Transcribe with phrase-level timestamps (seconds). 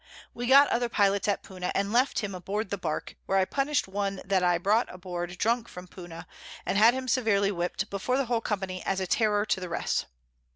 [0.33, 3.85] We got other Pilots at Puna, and left him aboard the Bark, where I punish'd
[3.85, 6.25] one that I brought aboard drunk from Puna,
[6.65, 10.07] and had him severely whipt before the whole Company as a Terror to the rest.